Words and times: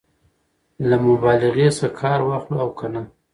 له 0.89 0.95
مبالغې 1.07 1.67
څخه 1.77 1.89
کار 1.99 2.19
واخلو 2.27 2.57
او 2.63 2.69
که 2.79 2.87
نه؟ 2.93 3.01